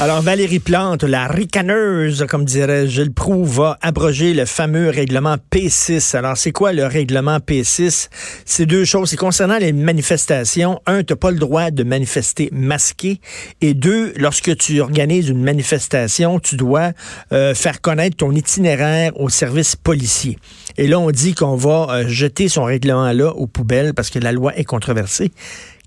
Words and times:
Alors, 0.00 0.22
Valérie 0.22 0.58
Plante, 0.58 1.04
la 1.04 1.28
ricaneuse, 1.28 2.26
comme 2.28 2.44
dirait 2.44 2.88
Gilles 2.88 3.12
Proux, 3.12 3.44
va 3.44 3.78
abroger 3.80 4.34
le 4.34 4.44
fameux 4.44 4.90
règlement 4.90 5.36
P6. 5.52 6.16
Alors, 6.16 6.36
c'est 6.36 6.50
quoi 6.50 6.72
le 6.72 6.84
règlement 6.84 7.36
P6? 7.36 8.08
C'est 8.44 8.66
deux 8.66 8.84
choses. 8.84 9.10
C'est 9.10 9.16
concernant 9.16 9.56
les 9.56 9.72
manifestations. 9.72 10.80
Un, 10.86 11.04
t'as 11.04 11.14
pas 11.14 11.30
le 11.30 11.38
droit 11.38 11.70
de 11.70 11.84
manifester 11.84 12.48
masqué. 12.50 13.20
Et 13.60 13.72
deux, 13.72 14.12
lorsque 14.16 14.56
tu 14.56 14.80
organises 14.80 15.28
une 15.28 15.44
manifestation, 15.44 16.40
tu 16.40 16.56
dois 16.56 16.90
euh, 17.30 17.54
faire 17.54 17.80
connaître 17.80 18.16
ton 18.16 18.32
itinéraire 18.32 19.12
au 19.20 19.28
service 19.28 19.76
policier. 19.76 20.40
Et 20.76 20.88
là, 20.88 20.98
on 20.98 21.12
dit 21.12 21.34
qu'on 21.34 21.54
va 21.54 21.86
euh, 21.90 22.08
jeter 22.08 22.48
son 22.48 22.64
règlement-là 22.64 23.30
aux 23.30 23.46
poubelles 23.46 23.94
parce 23.94 24.10
que 24.10 24.18
la 24.18 24.32
loi 24.32 24.56
est 24.58 24.64
controversée. 24.64 25.30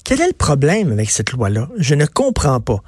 Quel 0.05 0.21
est 0.21 0.27
le 0.27 0.33
problème 0.33 0.93
avec 0.93 1.09
cette 1.09 1.33
loi-là? 1.33 1.67
Je 1.77 1.93
ne 1.93 2.05
comprends 2.05 2.61
pas. 2.61 2.81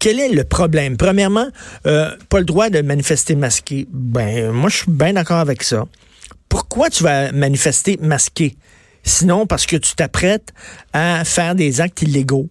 Quel 0.00 0.18
est 0.18 0.30
le 0.30 0.44
problème? 0.44 0.96
Premièrement, 0.96 1.46
euh, 1.86 2.16
pas 2.30 2.38
le 2.38 2.46
droit 2.46 2.70
de 2.70 2.80
manifester 2.80 3.34
masqué. 3.34 3.86
Ben, 3.92 4.50
moi, 4.50 4.70
je 4.70 4.78
suis 4.78 4.90
bien 4.90 5.12
d'accord 5.12 5.36
avec 5.36 5.62
ça. 5.62 5.84
Pourquoi 6.48 6.88
tu 6.88 7.04
vas 7.04 7.30
manifester 7.32 7.98
masqué? 8.00 8.56
Sinon, 9.02 9.46
parce 9.46 9.66
que 9.66 9.76
tu 9.76 9.94
t'apprêtes 9.94 10.54
à 10.94 11.22
faire 11.26 11.54
des 11.54 11.82
actes 11.82 12.00
illégaux 12.00 12.48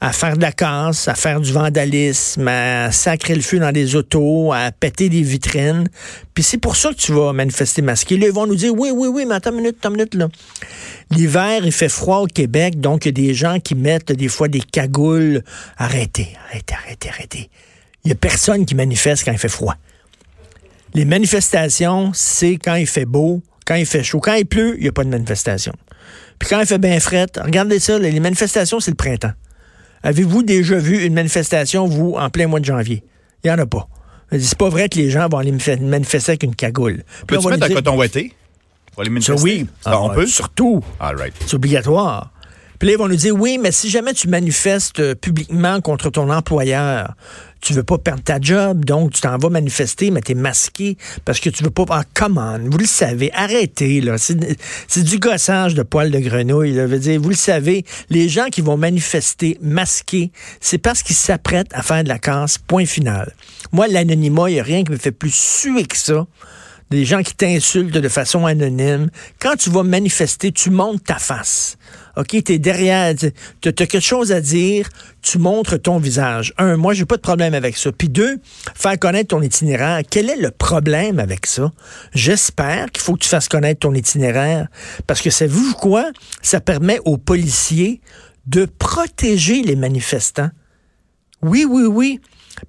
à 0.00 0.12
faire 0.12 0.36
de 0.36 0.42
la 0.42 0.52
casse, 0.52 1.08
à 1.08 1.14
faire 1.14 1.40
du 1.40 1.52
vandalisme, 1.52 2.46
à 2.46 2.92
sacrer 2.92 3.34
le 3.34 3.40
feu 3.40 3.58
dans 3.58 3.72
des 3.72 3.96
autos, 3.96 4.52
à 4.52 4.70
péter 4.70 5.08
des 5.08 5.22
vitrines. 5.22 5.88
Puis 6.34 6.42
c'est 6.42 6.58
pour 6.58 6.76
ça 6.76 6.90
que 6.90 6.96
tu 6.96 7.12
vas 7.12 7.32
manifester 7.32 7.80
masqué. 7.80 8.18
Là, 8.18 8.26
ils 8.26 8.32
vont 8.32 8.46
nous 8.46 8.56
dire, 8.56 8.74
oui, 8.74 8.90
oui, 8.92 9.08
oui, 9.08 9.24
mais 9.26 9.36
attends 9.36 9.50
une 9.50 9.56
minute, 9.56 9.76
attends 9.80 9.90
une 9.90 9.96
minute, 9.96 10.14
là. 10.14 10.28
L'hiver, 11.10 11.64
il 11.64 11.72
fait 11.72 11.88
froid 11.88 12.18
au 12.18 12.26
Québec, 12.26 12.80
donc 12.80 13.06
il 13.06 13.08
y 13.08 13.10
a 13.10 13.26
des 13.28 13.34
gens 13.34 13.60
qui 13.60 13.74
mettent 13.74 14.12
des 14.12 14.28
fois 14.28 14.48
des 14.48 14.60
cagoules. 14.60 15.42
Arrêtez, 15.78 16.28
arrêtez, 16.48 16.74
arrêtez, 16.74 17.08
arrêtez. 17.08 17.50
Il 18.04 18.08
n'y 18.08 18.12
a 18.12 18.16
personne 18.16 18.66
qui 18.66 18.74
manifeste 18.74 19.24
quand 19.24 19.32
il 19.32 19.38
fait 19.38 19.48
froid. 19.48 19.76
Les 20.92 21.04
manifestations, 21.04 22.12
c'est 22.12 22.56
quand 22.56 22.74
il 22.74 22.86
fait 22.86 23.06
beau, 23.06 23.42
quand 23.66 23.74
il 23.76 23.86
fait 23.86 24.02
chaud. 24.02 24.20
Quand 24.20 24.34
il 24.34 24.44
pleut, 24.44 24.74
il 24.76 24.82
n'y 24.82 24.88
a 24.88 24.92
pas 24.92 25.04
de 25.04 25.08
manifestation. 25.08 25.72
Puis 26.38 26.48
quand 26.50 26.60
il 26.60 26.66
fait 26.66 26.78
bien 26.78 27.00
fret, 27.00 27.26
regardez 27.42 27.78
ça, 27.80 27.98
les 27.98 28.20
manifestations, 28.20 28.80
c'est 28.80 28.90
le 28.90 28.96
printemps. 28.96 29.32
Avez-vous 30.04 30.42
déjà 30.42 30.76
vu 30.76 31.02
une 31.02 31.14
manifestation, 31.14 31.86
vous, 31.86 32.12
en 32.12 32.28
plein 32.28 32.46
mois 32.46 32.60
de 32.60 32.66
janvier? 32.66 33.02
Il 33.42 33.46
n'y 33.48 33.50
en 33.50 33.58
a 33.58 33.64
pas. 33.66 33.88
C'est 34.30 34.58
pas 34.58 34.68
vrai 34.68 34.90
que 34.90 34.98
les 34.98 35.08
gens 35.08 35.26
vont 35.30 35.38
aller 35.38 35.54
manifester 35.80 36.32
avec 36.32 36.42
une 36.42 36.54
cagoule. 36.54 37.04
Peux-tu 37.26 37.48
mettre 37.48 37.64
un 37.64 37.74
coton 37.74 37.96
ouetté? 37.96 38.34
Pour 38.92 39.00
aller 39.00 39.10
manifester? 39.10 39.42
oui. 39.42 39.66
Ah, 39.86 39.98
on 40.02 40.10
peut? 40.10 40.26
Surtout. 40.26 40.82
C'est 41.46 41.54
obligatoire. 41.54 42.33
Puis 42.84 42.92
ils 42.92 42.98
vont 42.98 43.08
nous 43.08 43.16
dire, 43.16 43.34
oui, 43.34 43.56
mais 43.58 43.72
si 43.72 43.88
jamais 43.88 44.12
tu 44.12 44.28
manifestes 44.28 45.00
euh, 45.00 45.14
publiquement 45.14 45.80
contre 45.80 46.10
ton 46.10 46.28
employeur, 46.28 47.14
tu 47.62 47.72
veux 47.72 47.82
pas 47.82 47.96
perdre 47.96 48.22
ta 48.22 48.38
job, 48.38 48.84
donc 48.84 49.14
tu 49.14 49.22
t'en 49.22 49.38
vas 49.38 49.48
manifester, 49.48 50.10
mais 50.10 50.20
tu 50.20 50.32
es 50.32 50.34
masqué 50.34 50.98
parce 51.24 51.40
que 51.40 51.48
tu 51.48 51.64
veux 51.64 51.70
pas... 51.70 51.86
Ah, 51.88 52.02
come 52.12 52.38
vous 52.70 52.76
le 52.76 52.84
savez, 52.84 53.30
arrêtez, 53.32 54.02
là. 54.02 54.16
C'est 54.18 55.02
du 55.02 55.18
gossage 55.18 55.74
de 55.74 55.82
poils 55.82 56.10
de 56.10 56.18
grenouille. 56.18 56.72
Veut 56.72 56.98
dire, 56.98 57.18
vous 57.18 57.30
le 57.30 57.34
savez, 57.34 57.86
les 58.10 58.28
gens 58.28 58.48
qui 58.50 58.60
vont 58.60 58.76
manifester 58.76 59.56
masqués, 59.62 60.30
c'est 60.60 60.76
parce 60.76 61.02
qu'ils 61.02 61.16
s'apprêtent 61.16 61.72
à 61.72 61.80
faire 61.80 62.04
de 62.04 62.08
la 62.10 62.18
casse, 62.18 62.58
point 62.58 62.84
final. 62.84 63.32
Moi, 63.72 63.88
l'anonymat, 63.88 64.50
il 64.50 64.54
n'y 64.56 64.60
a 64.60 64.62
rien 64.62 64.84
qui 64.84 64.92
me 64.92 64.98
fait 64.98 65.10
plus 65.10 65.34
suer 65.34 65.84
que 65.84 65.96
ça 65.96 66.26
des 66.94 67.04
gens 67.04 67.22
qui 67.22 67.34
t'insultent 67.34 67.92
de 67.92 68.08
façon 68.08 68.46
anonyme. 68.46 69.10
Quand 69.40 69.56
tu 69.56 69.70
vas 69.70 69.82
manifester, 69.82 70.52
tu 70.52 70.70
montes 70.70 71.04
ta 71.04 71.18
face. 71.18 71.76
OK, 72.16 72.28
tu 72.44 72.52
es 72.52 72.58
derrière, 72.58 73.14
tu 73.16 73.68
as, 73.68 73.72
quelque 73.72 73.98
chose 74.00 74.30
à 74.30 74.40
dire, 74.40 74.88
tu 75.20 75.38
montres 75.38 75.80
ton 75.80 75.98
visage. 75.98 76.54
Un, 76.58 76.76
moi, 76.76 76.94
j'ai 76.94 77.04
pas 77.04 77.16
de 77.16 77.22
problème 77.22 77.54
avec 77.54 77.76
ça. 77.76 77.90
Puis 77.90 78.08
deux, 78.08 78.38
faire 78.74 78.98
connaître 78.98 79.28
ton 79.28 79.42
itinéraire. 79.42 80.02
Quel 80.08 80.30
est 80.30 80.36
le 80.36 80.52
problème 80.52 81.18
avec 81.18 81.46
ça? 81.46 81.72
J'espère 82.14 82.90
qu'il 82.92 83.02
faut 83.02 83.14
que 83.14 83.24
tu 83.24 83.28
fasses 83.28 83.48
connaître 83.48 83.80
ton 83.80 83.94
itinéraire. 83.94 84.68
Parce 85.06 85.20
que 85.20 85.30
savez-vous 85.30 85.74
quoi? 85.74 86.10
Ça 86.40 86.60
permet 86.60 87.00
aux 87.04 87.18
policiers 87.18 88.00
de 88.46 88.66
protéger 88.66 89.62
les 89.62 89.74
manifestants. 89.74 90.50
Oui, 91.42 91.66
oui, 91.68 91.84
oui. 91.84 92.20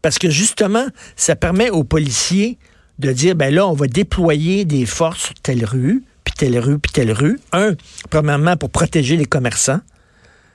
Parce 0.01 0.17
que 0.17 0.29
justement, 0.29 0.87
ça 1.15 1.35
permet 1.35 1.69
aux 1.69 1.83
policiers 1.83 2.57
de 2.99 3.11
dire, 3.11 3.35
ben 3.35 3.53
là, 3.53 3.67
on 3.67 3.73
va 3.73 3.87
déployer 3.87 4.65
des 4.65 4.85
forces 4.85 5.25
sur 5.25 5.33
telle 5.35 5.65
rue, 5.65 6.03
puis 6.23 6.33
telle 6.33 6.57
rue, 6.59 6.79
puis 6.79 6.91
telle 6.91 7.11
rue. 7.11 7.39
Un, 7.51 7.73
premièrement, 8.09 8.57
pour 8.57 8.69
protéger 8.69 9.17
les 9.17 9.25
commerçants, 9.25 9.81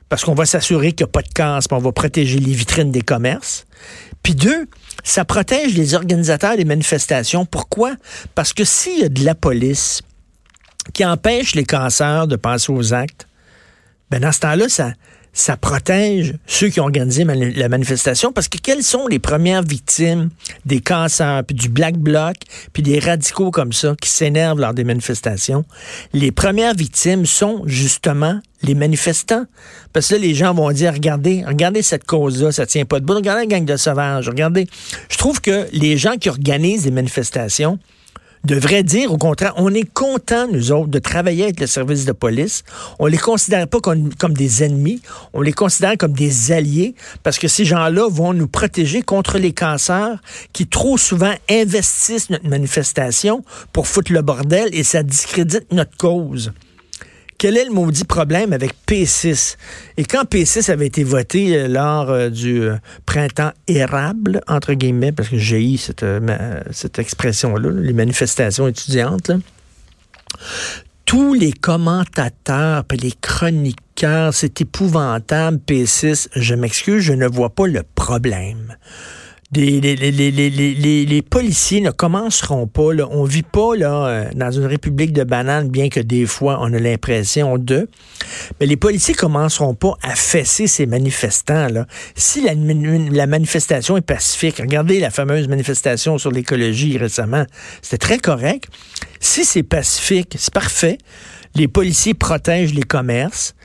parce 0.08 0.24
qu'on 0.24 0.34
va 0.34 0.46
s'assurer 0.46 0.92
qu'il 0.92 1.04
n'y 1.04 1.10
a 1.10 1.12
pas 1.12 1.22
de 1.22 1.32
casse, 1.32 1.68
puis 1.68 1.76
on 1.76 1.80
va 1.80 1.92
protéger 1.92 2.38
les 2.38 2.52
vitrines 2.52 2.90
des 2.90 3.02
commerces. 3.02 3.66
Puis 4.22 4.34
deux, 4.34 4.66
ça 5.04 5.24
protège 5.24 5.74
les 5.74 5.94
organisateurs 5.94 6.56
des 6.56 6.64
manifestations. 6.64 7.46
Pourquoi? 7.46 7.94
Parce 8.34 8.52
que 8.52 8.64
s'il 8.64 9.00
y 9.00 9.04
a 9.04 9.08
de 9.08 9.24
la 9.24 9.34
police 9.34 10.02
qui 10.92 11.04
empêche 11.04 11.54
les 11.54 11.64
casseurs 11.64 12.26
de 12.26 12.36
passer 12.36 12.72
aux 12.72 12.92
actes, 12.92 13.28
ben 14.10 14.20
dans 14.20 14.32
ce 14.32 14.40
temps-là, 14.40 14.68
ça, 14.68 14.92
ça 15.32 15.56
protège 15.56 16.34
ceux 16.46 16.68
qui 16.68 16.80
ont 16.80 16.84
organisé 16.84 17.24
la 17.24 17.68
manifestation 17.68 18.32
parce 18.32 18.48
que 18.48 18.58
quelles 18.58 18.82
sont 18.82 19.06
les 19.06 19.18
premières 19.18 19.62
victimes 19.62 20.30
des 20.66 20.80
cancers, 20.80 21.44
puis 21.46 21.54
du 21.54 21.68
black 21.68 21.96
bloc, 21.96 22.36
puis 22.72 22.82
des 22.82 22.98
radicaux 22.98 23.50
comme 23.50 23.72
ça 23.72 23.94
qui 24.00 24.08
s'énervent 24.08 24.60
lors 24.60 24.74
des 24.74 24.84
manifestations? 24.84 25.64
Les 26.12 26.32
premières 26.32 26.74
victimes 26.74 27.26
sont 27.26 27.62
justement 27.66 28.40
les 28.62 28.74
manifestants. 28.74 29.44
Parce 29.92 30.08
que 30.08 30.14
là, 30.14 30.20
les 30.20 30.34
gens 30.34 30.54
vont 30.54 30.70
dire, 30.72 30.92
regardez, 30.92 31.44
regardez 31.46 31.82
cette 31.82 32.04
cause-là, 32.04 32.52
ça 32.52 32.66
tient 32.66 32.84
pas 32.84 33.00
de 33.00 33.04
bout. 33.04 33.14
Regardez 33.14 33.42
la 33.42 33.46
gang 33.46 33.64
de 33.64 33.76
sauvages. 33.76 34.28
Regardez. 34.28 34.66
Je 35.08 35.16
trouve 35.16 35.40
que 35.40 35.66
les 35.72 35.96
gens 35.96 36.16
qui 36.16 36.28
organisent 36.28 36.84
des 36.84 36.90
manifestations, 36.90 37.78
devrait 38.44 38.82
dire, 38.82 39.12
au 39.12 39.18
contraire, 39.18 39.52
on 39.56 39.72
est 39.74 39.88
content, 39.90 40.46
nous 40.48 40.72
autres, 40.72 40.88
de 40.88 40.98
travailler 40.98 41.44
avec 41.44 41.60
le 41.60 41.66
service 41.66 42.04
de 42.04 42.12
police. 42.12 42.62
On 42.98 43.06
les 43.06 43.18
considère 43.18 43.68
pas 43.68 43.80
comme, 43.80 44.14
comme 44.14 44.34
des 44.34 44.64
ennemis, 44.64 45.02
on 45.32 45.42
les 45.42 45.52
considère 45.52 45.96
comme 45.98 46.12
des 46.12 46.52
alliés, 46.52 46.94
parce 47.22 47.38
que 47.38 47.48
ces 47.48 47.64
gens-là 47.64 48.08
vont 48.08 48.32
nous 48.32 48.48
protéger 48.48 49.02
contre 49.02 49.38
les 49.38 49.52
cancers 49.52 50.20
qui 50.52 50.66
trop 50.66 50.96
souvent 50.96 51.34
investissent 51.50 52.30
notre 52.30 52.48
manifestation 52.48 53.44
pour 53.72 53.86
foutre 53.86 54.12
le 54.12 54.22
bordel 54.22 54.68
et 54.72 54.84
ça 54.84 55.02
discrédite 55.02 55.72
notre 55.72 55.96
cause 55.96 56.52
quel 57.40 57.56
est 57.56 57.64
le 57.64 57.72
maudit 57.72 58.04
problème 58.04 58.52
avec 58.52 58.74
P6? 58.86 59.56
Et 59.96 60.04
quand 60.04 60.24
P6 60.24 60.70
avait 60.70 60.88
été 60.88 61.02
voté 61.04 61.56
euh, 61.56 61.68
lors 61.68 62.10
euh, 62.10 62.28
du 62.28 62.60
euh, 62.60 62.76
printemps 63.06 63.52
érable, 63.66 64.42
entre 64.46 64.74
guillemets, 64.74 65.10
parce 65.10 65.30
que 65.30 65.38
j'ai 65.38 65.72
eu 65.72 65.78
cette, 65.78 66.04
cette 66.70 66.98
expression-là, 66.98 67.70
les 67.70 67.94
manifestations 67.94 68.68
étudiantes, 68.68 69.30
tous 71.06 71.32
les 71.32 71.52
commentateurs 71.52 72.84
et 72.92 72.96
les 72.98 73.12
chroniqueurs, 73.22 74.34
c'est 74.34 74.60
épouvantable, 74.60 75.60
P6, 75.66 76.28
je 76.36 76.54
m'excuse, 76.54 77.02
je 77.02 77.14
ne 77.14 77.26
vois 77.26 77.54
pas 77.54 77.66
le 77.66 77.82
problème 77.94 78.76
les, 79.52 81.22
policiers 81.28 81.80
ne 81.80 81.90
commenceront 81.90 82.66
pas. 82.68 82.92
Là, 82.92 83.08
on 83.10 83.24
vit 83.24 83.42
pas 83.42 83.74
là, 83.74 84.06
euh, 84.06 84.30
dans 84.34 84.50
une 84.50 84.66
république 84.66 85.12
de 85.12 85.24
bananes, 85.24 85.68
bien 85.68 85.88
que 85.88 85.98
des 85.98 86.24
fois 86.26 86.58
on 86.60 86.72
a 86.72 86.78
l'impression 86.78 87.58
de. 87.58 87.88
Mais 88.60 88.66
les 88.66 88.76
policiers 88.76 89.14
commenceront 89.14 89.74
pas 89.74 89.94
à 90.02 90.14
fesser 90.14 90.66
ces 90.66 90.86
manifestants. 90.86 91.68
Là. 91.68 91.86
Si 92.14 92.42
la, 92.42 92.52
la 92.54 93.26
manifestation 93.26 93.96
est 93.96 94.02
pacifique, 94.02 94.58
regardez 94.58 95.00
la 95.00 95.10
fameuse 95.10 95.48
manifestation 95.48 96.18
sur 96.18 96.30
l'écologie 96.30 96.96
récemment, 96.96 97.44
c'était 97.82 97.98
très 97.98 98.18
correct. 98.18 98.68
Si 99.18 99.44
c'est 99.44 99.64
pacifique, 99.64 100.36
c'est 100.38 100.54
parfait. 100.54 100.98
Les 101.56 101.66
policiers 101.66 102.14
protègent 102.14 102.74
les 102.74 102.84
commerces 102.84 103.56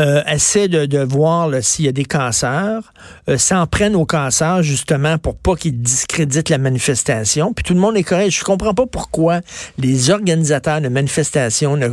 euh, 0.00 0.22
essaie 0.26 0.68
de, 0.68 0.86
de 0.86 0.98
voir 0.98 1.50
s'il 1.60 1.84
y 1.84 1.88
a 1.88 1.92
des 1.92 2.04
cancers, 2.04 2.92
euh, 3.28 3.38
s'en 3.38 3.66
prennent 3.66 3.96
aux 3.96 4.06
cancers 4.06 4.62
justement 4.62 5.18
pour 5.18 5.36
pas 5.36 5.56
qu'ils 5.56 5.80
discréditent 5.80 6.50
la 6.50 6.58
manifestation. 6.58 7.52
Puis 7.52 7.64
tout 7.64 7.74
le 7.74 7.80
monde 7.80 7.96
est 7.96 8.04
correct. 8.04 8.30
Je 8.30 8.44
comprends 8.44 8.74
pas 8.74 8.86
pourquoi 8.86 9.40
les 9.78 10.10
organisateurs 10.10 10.80
de 10.80 10.88
manifestations 10.88 11.76
ne, 11.76 11.88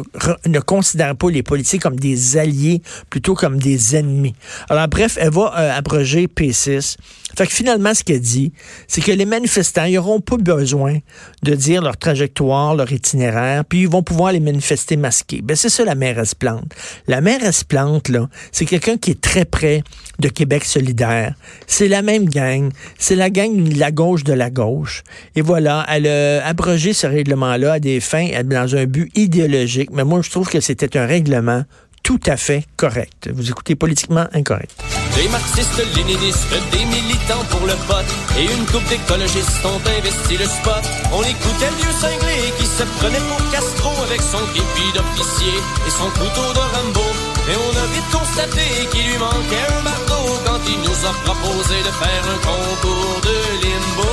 ne 0.46 0.60
considèrent 0.60 1.16
pas 1.16 1.30
les 1.30 1.44
politiques 1.44 1.82
comme 1.82 2.00
des 2.00 2.38
alliés 2.38 2.82
plutôt 3.10 3.36
comme 3.36 3.60
des 3.60 3.96
ennemis. 3.96 4.36
Alors 4.70 4.88
bref, 4.88 5.18
elle 5.20 5.32
va 5.32 5.54
euh, 5.58 5.78
abroger 5.78 6.28
P6. 6.28 6.98
Fait 7.38 7.48
que 7.48 7.54
finalement, 7.54 7.94
ce 7.94 8.04
qu'elle 8.04 8.22
dit, 8.22 8.54
c'est 8.88 9.02
que 9.02 9.12
les 9.12 9.26
manifestants, 9.26 9.88
n'auront 9.88 10.22
pas 10.22 10.38
besoin 10.38 11.00
de 11.44 11.54
dire 11.54 11.82
leur 11.82 11.98
trajectoire, 11.98 12.76
leur 12.76 12.92
itinéraire, 12.92 13.66
puis 13.66 13.82
ils 13.82 13.90
vont 13.90 14.04
pouvoir 14.04 14.32
les 14.32 14.40
manifester 14.40 14.98
masqués. 14.98 15.42
Ben, 15.42 15.56
c'est 15.56 15.70
ça 15.70 15.84
la 15.86 15.96
mairesse 15.96 16.36
Plante. 16.36 16.74
La 17.08 17.22
mairesse 17.22 17.64
Plante, 17.64 18.10
là, 18.10 18.30
c'est 18.52 18.66
quelqu'un 18.66 18.98
qui 18.98 19.12
est 19.12 19.22
très 19.22 19.46
près 19.46 19.84
de 20.20 20.30
Québec 20.30 20.66
solidaire. 20.66 21.36
C'est 21.68 21.88
la 21.88 22.02
même 22.02 22.26
gang. 22.30 22.72
C'est 22.98 23.16
la 23.16 23.30
gang 23.30 23.64
de 23.64 23.80
la 23.80 23.92
gauche 23.92 24.24
de 24.24 24.34
la 24.34 24.50
gauche. 24.50 25.04
Et 25.36 25.42
voilà, 25.42 25.86
elle 25.90 26.08
a 26.08 26.46
abrogé 26.46 26.94
ce 26.94 27.08
règlement-là 27.08 27.74
à 27.74 27.80
des 27.80 28.00
fins, 28.00 28.28
dans 28.44 28.76
un 28.76 28.86
but 28.86 29.12
idéologique. 29.16 29.90
Mais 29.92 30.04
moi, 30.04 30.22
je 30.22 30.30
trouve 30.30 30.50
que 30.50 30.60
c'était 30.60 30.98
un 30.98 31.06
règlement 31.06 31.64
tout 32.04 32.20
à 32.28 32.38
fait 32.38 32.64
correct. 32.78 33.30
Vous 33.34 33.50
écoutez 33.50 33.76
politiquement 33.76 34.28
incorrect. 34.34 34.95
Des 35.16 35.30
marxistes, 35.30 35.82
léninistes, 35.96 36.54
des 36.72 36.86
militants 36.86 37.46
pour 37.50 37.66
le 37.66 37.76
pote 37.88 38.12
et 38.38 38.44
une 38.44 38.66
coupe 38.66 38.84
d'écologistes 38.90 39.66
ont 39.66 39.82
investi 39.98 40.36
le 40.38 40.46
spot. 40.46 40.84
On 41.14 41.24
écoutait 41.24 41.72
le 41.72 41.78
vieux 41.84 41.96
cinglé 42.00 42.54
qui 42.60 42.66
se 42.66 42.84
prenait 43.00 43.24
pour 43.30 43.50
Castro 43.50 43.92
avec 44.04 44.22
son 44.22 44.44
képi 44.54 44.92
d'officier 44.94 45.56
et 45.88 45.90
son 45.90 46.10
couteau 46.20 46.48
de 46.54 46.60
Rambo. 46.60 47.08
Et 47.50 47.56
on 47.56 47.74
a 47.80 47.86
vite 47.96 48.12
constaté 48.12 48.66
qu'il 48.92 49.08
lui 49.08 49.18
manquait 49.18 49.68
un 49.78 49.82
marteau 49.84 50.24
quand 50.46 50.60
il 50.68 50.80
nous 50.80 51.00
a 51.08 51.14
proposé 51.24 51.78
de 51.80 51.92
faire 52.02 52.24
un 52.34 52.40
concours 52.50 53.22
de 53.24 53.38
limbo. 53.64 54.12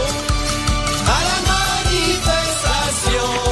À 1.03 1.21
la 1.29 1.39
manifestation 1.51 3.43